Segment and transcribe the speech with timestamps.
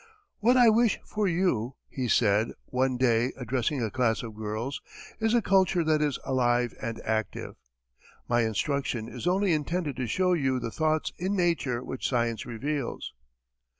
[0.39, 4.81] "What I wish for you," he said, one day, addressing a class of girls,
[5.19, 7.53] "is a culture that is alive and active.
[8.27, 13.13] My instruction is only intended to show you the thoughts in nature which science reveals.